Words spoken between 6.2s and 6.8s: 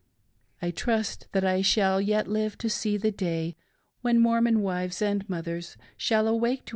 awak« to V ENVOI.